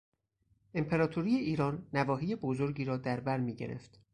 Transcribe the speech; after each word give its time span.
امپراطوری 0.73 1.35
ایران 1.35 1.85
نواحی 1.93 2.35
بزرگی 2.35 2.85
را 2.85 2.97
در 2.97 3.19
بر 3.19 3.37
می 3.37 3.55
گرفت. 3.55 3.99